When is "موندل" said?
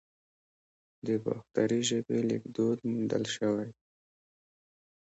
2.89-3.23